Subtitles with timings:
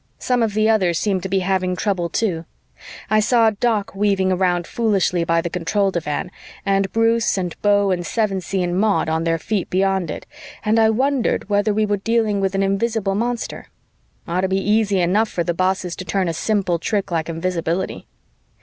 [0.17, 2.45] Some of the others seemed to be having trouble too.
[3.11, 6.31] I saw Doc weaving around foolishly by the control divan,
[6.65, 10.25] and Bruce and Beau and Sevensee and Maud on their feet beyond it,
[10.65, 13.67] and I wondered whether we were dealing with an invisible monster;
[14.27, 18.07] ought to be easy enough for the bosses to turn a simple trick like invisibility.